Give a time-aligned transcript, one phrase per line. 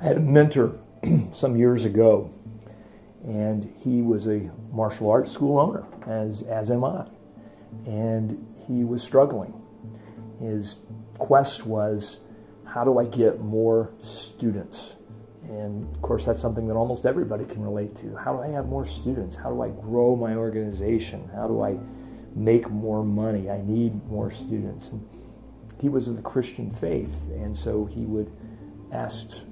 [0.00, 0.78] I had a mentor
[1.30, 2.32] some years ago,
[3.22, 7.06] and he was a martial arts school owner, as, as am I.
[7.86, 9.52] And he was struggling.
[10.40, 10.76] His
[11.18, 12.20] quest was
[12.64, 14.96] how do I get more students?
[15.42, 18.16] And of course, that's something that almost everybody can relate to.
[18.16, 19.36] How do I have more students?
[19.36, 21.28] How do I grow my organization?
[21.34, 21.76] How do I
[22.34, 23.50] make more money?
[23.50, 24.92] I need more students.
[24.92, 25.06] And
[25.78, 28.32] he was of the Christian faith, and so he would
[28.92, 29.42] ask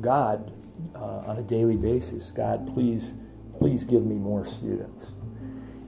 [0.00, 0.52] God
[0.94, 3.14] uh, on a daily basis, God, please,
[3.58, 5.12] please give me more students.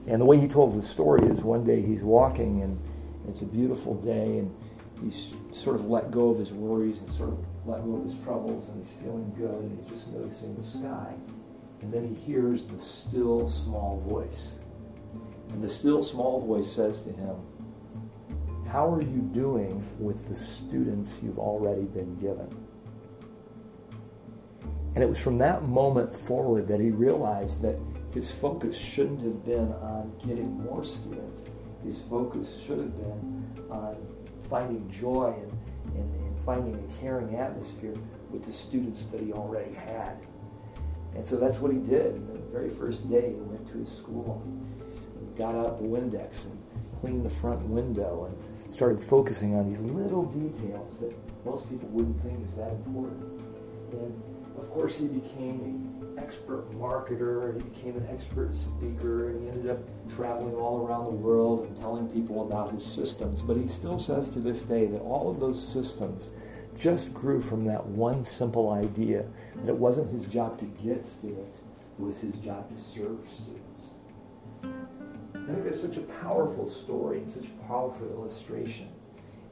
[0.07, 2.79] And the way he tells the story is one day he's walking and
[3.27, 4.55] it's a beautiful day and
[5.01, 8.19] he's sort of let go of his worries and sort of let go of his
[8.23, 11.13] troubles and he's feeling good and he's just noticing the sky.
[11.81, 14.61] And then he hears the still small voice.
[15.49, 17.35] And the still small voice says to him,
[18.67, 22.49] How are you doing with the students you've already been given?
[24.93, 27.77] And it was from that moment forward that he realized that
[28.13, 31.45] his focus shouldn't have been on getting more students.
[31.83, 33.95] His focus should have been on
[34.49, 35.51] finding joy and,
[35.95, 37.95] and, and finding a caring atmosphere
[38.31, 40.17] with the students that he already had.
[41.15, 42.15] And so that's what he did.
[42.15, 46.45] And the very first day, he went to his school and got out the Windex
[46.45, 46.61] and
[46.99, 51.13] cleaned the front window and started focusing on these little details that
[51.45, 53.41] most people wouldn't think is that important.
[53.93, 59.41] And of course, he became an expert marketer and he became an expert speaker and
[59.41, 59.79] he ended up
[60.13, 63.41] traveling all around the world and telling people about his systems.
[63.41, 66.31] But he still says to this day that all of those systems
[66.75, 69.25] just grew from that one simple idea
[69.57, 71.63] that it wasn't his job to get students,
[71.99, 73.95] it was his job to serve students.
[74.63, 78.87] I think that's such a powerful story and such a powerful illustration.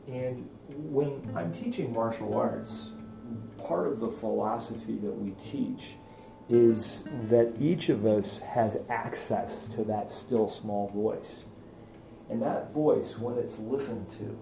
[0.07, 2.93] And when I'm teaching martial arts,
[3.63, 5.95] part of the philosophy that we teach
[6.49, 11.43] is that each of us has access to that still small voice.
[12.29, 14.37] And that voice, when it's listened to,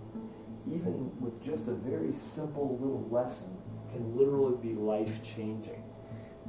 [0.74, 3.56] even with just a very simple little lesson,
[3.92, 5.84] can literally be life changing.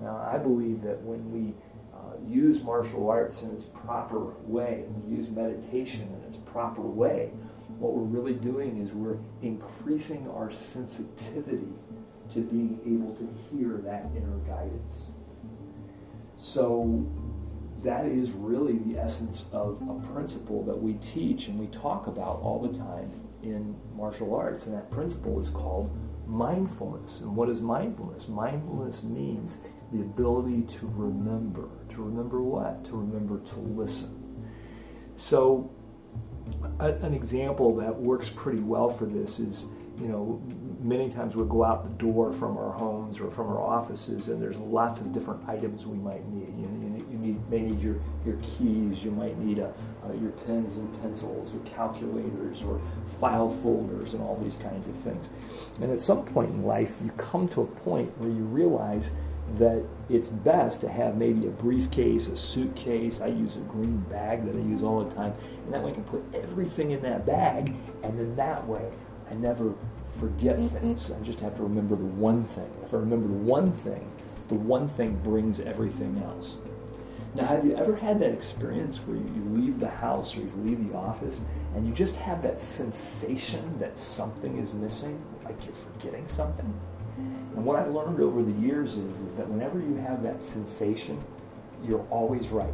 [0.01, 1.55] Now, I believe that when we
[1.93, 6.83] uh, use martial arts in its proper way, and we use meditation in its proper
[6.83, 7.31] way,
[7.79, 11.69] what we're really doing is we're increasing our sensitivity
[12.33, 15.13] to being able to hear that inner guidance.
[16.37, 17.07] So
[17.83, 22.41] that is really the essence of a principle that we teach and we talk about
[22.41, 23.11] all the time
[23.43, 24.67] in martial arts.
[24.67, 25.91] And that principle is called
[26.27, 27.21] mindfulness.
[27.21, 28.29] And what is mindfulness?
[28.29, 29.59] Mindfulness means
[29.93, 31.69] the ability to remember.
[31.91, 32.85] To remember what?
[32.87, 34.15] To remember to listen.
[35.15, 35.71] So,
[36.81, 39.67] an example that works pretty well for this is
[40.01, 40.41] you know,
[40.81, 44.41] many times we'll go out the door from our homes or from our offices, and
[44.41, 46.49] there's lots of different items we might need.
[46.57, 49.73] You, you, you need, may need your, your keys, you might need a,
[50.05, 52.81] uh, your pens and pencils, or calculators, or
[53.21, 55.29] file folders, and all these kinds of things.
[55.81, 59.11] And at some point in life, you come to a point where you realize
[59.55, 63.23] that it's best to have maybe a briefcase, a suitcase.
[63.23, 65.33] I use a green bag that I use all the time,
[65.65, 68.91] and that way I can put everything in that bag, and then that way
[69.31, 69.75] I never
[70.19, 71.11] forget things.
[71.11, 72.71] I just have to remember the one thing.
[72.85, 74.11] If I remember the one thing,
[74.49, 76.57] the one thing brings everything else.
[77.35, 80.89] Now, have you ever had that experience where you leave the house or you leave
[80.89, 81.43] the office
[81.75, 86.73] and you just have that sensation that something is missing, like you're forgetting something?
[87.55, 91.23] And what I've learned over the years is, is that whenever you have that sensation,
[91.85, 92.73] you're always right.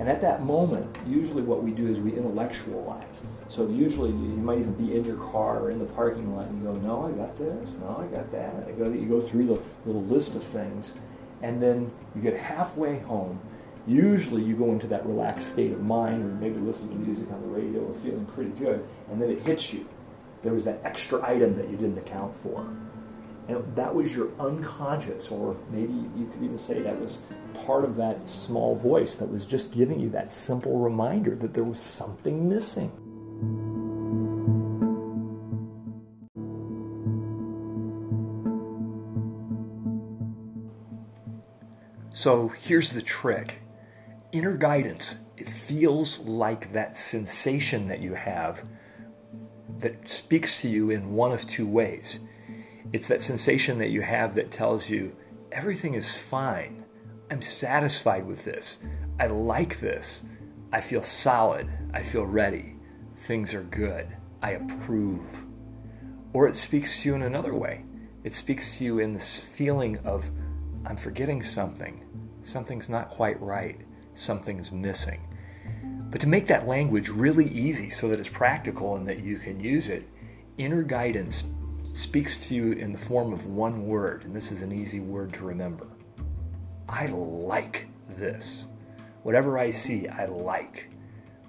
[0.00, 3.22] And at that moment, usually what we do is we intellectualize.
[3.48, 6.58] So usually you might even be in your car or in the parking lot and
[6.58, 8.66] you go, no, I got this, no, I got that.
[8.66, 10.94] I go, you go through the little list of things
[11.42, 13.38] and then you get halfway home.
[13.86, 17.42] Usually you go into that relaxed state of mind or maybe listen to music on
[17.42, 19.86] the radio or feeling pretty good and then it hits you.
[20.40, 22.66] There was that extra item that you didn't account for.
[23.50, 27.96] And that was your unconscious, or maybe you could even say that was part of
[27.96, 32.48] that small voice that was just giving you that simple reminder that there was something
[32.48, 32.92] missing.
[42.12, 43.58] So here's the trick
[44.30, 48.62] inner guidance, it feels like that sensation that you have
[49.78, 52.20] that speaks to you in one of two ways.
[52.92, 55.14] It's that sensation that you have that tells you
[55.52, 56.84] everything is fine.
[57.30, 58.78] I'm satisfied with this.
[59.18, 60.24] I like this.
[60.72, 61.68] I feel solid.
[61.94, 62.76] I feel ready.
[63.16, 64.08] Things are good.
[64.42, 65.24] I approve.
[66.32, 67.84] Or it speaks to you in another way
[68.22, 70.30] It speaks to you in this feeling of,
[70.84, 72.04] I'm forgetting something.
[72.42, 73.80] Something's not quite right.
[74.14, 75.20] Something's missing.
[76.10, 79.58] But to make that language really easy so that it's practical and that you can
[79.60, 80.06] use it,
[80.58, 81.44] inner guidance
[81.94, 85.32] speaks to you in the form of one word, and this is an easy word
[85.34, 85.86] to remember.
[86.88, 88.66] I like this.
[89.22, 90.90] Whatever I see, I like.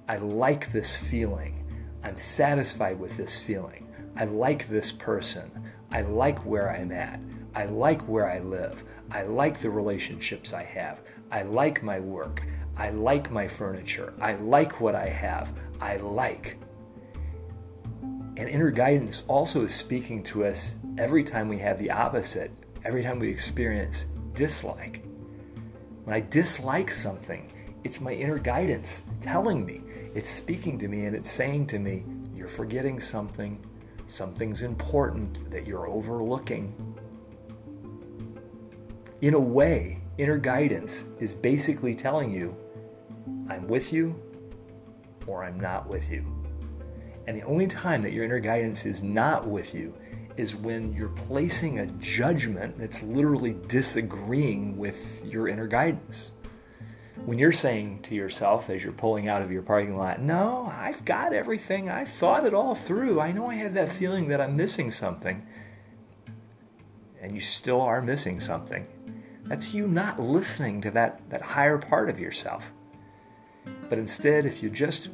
[0.07, 1.63] I like this feeling.
[2.03, 3.87] I'm satisfied with this feeling.
[4.15, 5.51] I like this person.
[5.91, 7.19] I like where I'm at.
[7.55, 8.83] I like where I live.
[9.11, 10.99] I like the relationships I have.
[11.31, 12.43] I like my work.
[12.77, 14.13] I like my furniture.
[14.19, 15.53] I like what I have.
[15.79, 16.57] I like.
[18.41, 22.49] And inner guidance also is speaking to us every time we have the opposite,
[22.83, 25.05] every time we experience dislike.
[26.05, 27.53] When I dislike something,
[27.83, 29.81] it's my inner guidance telling me,
[30.15, 32.03] it's speaking to me, and it's saying to me,
[32.35, 33.63] You're forgetting something.
[34.07, 36.73] Something's important that you're overlooking.
[39.21, 42.57] In a way, inner guidance is basically telling you,
[43.51, 44.19] I'm with you
[45.27, 46.25] or I'm not with you.
[47.27, 49.93] And the only time that your inner guidance is not with you
[50.37, 56.31] is when you're placing a judgment that's literally disagreeing with your inner guidance.
[57.25, 61.05] When you're saying to yourself as you're pulling out of your parking lot, No, I've
[61.05, 61.89] got everything.
[61.89, 63.19] I've thought it all through.
[63.21, 65.45] I know I have that feeling that I'm missing something.
[67.21, 68.87] And you still are missing something.
[69.45, 72.63] That's you not listening to that, that higher part of yourself.
[73.89, 75.09] But instead, if you just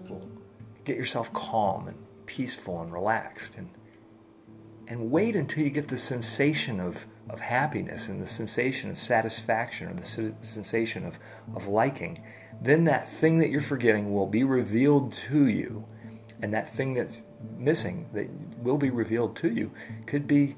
[0.87, 3.69] get yourself calm and peaceful and relaxed and
[4.87, 9.89] and wait until you get the sensation of, of happiness and the sensation of satisfaction
[9.89, 11.19] or the sensation of,
[11.55, 12.23] of liking,
[12.61, 15.85] then that thing that you're forgetting will be revealed to you.
[16.41, 17.21] And that thing that's
[17.57, 18.29] missing that
[18.59, 19.71] will be revealed to you
[20.05, 20.55] could be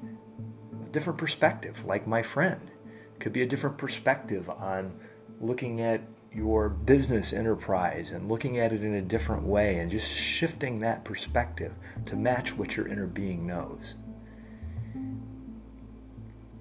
[0.80, 2.70] a different perspective, like my friend.
[3.18, 4.92] Could be a different perspective on
[5.40, 10.08] looking at your business enterprise and looking at it in a different way and just
[10.08, 11.72] shifting that perspective
[12.06, 13.94] to match what your inner being knows.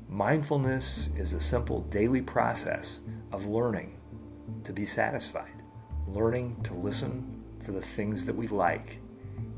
[0.08, 3.00] Mindfulness is a simple daily process
[3.32, 3.96] of learning
[4.64, 5.62] to be satisfied,
[6.08, 8.98] learning to listen for the things that we like,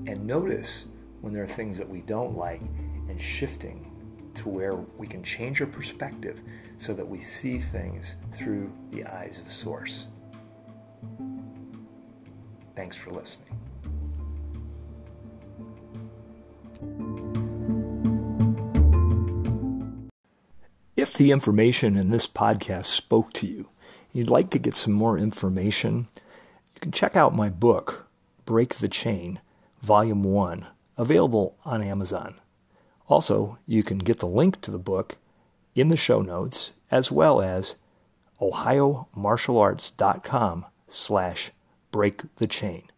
[0.08, 0.86] and notice
[1.22, 2.62] when there are things that we don't like,
[3.08, 3.92] and shifting
[4.34, 6.42] to where we can change our perspective
[6.82, 10.08] so that we see things through the eyes of Source.
[12.76, 13.60] Thanks for listening.
[20.98, 23.68] If the information in this podcast spoke to you,
[24.12, 26.08] you'd like to get some more information,
[26.74, 28.08] you can check out my book,
[28.46, 29.40] Break the Chain,
[29.84, 30.66] Volume 1,
[30.98, 32.36] available on Amazon.
[33.08, 35.18] Also, you can get the link to the book
[35.76, 37.76] in the show notes as well as
[38.42, 41.52] ohiomartialarts.com slash
[41.92, 42.91] break the chain.